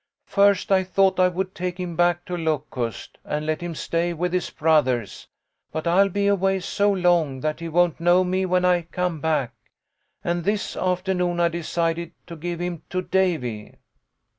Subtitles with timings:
[0.25, 4.33] "First I thought I would take him back to Locust, and let him stay with
[4.33, 5.27] his brothers;
[5.71, 9.53] but I'll be away so long that he won't know me when I come back,
[10.23, 13.75] and this afternoon I decided to give him to Davy.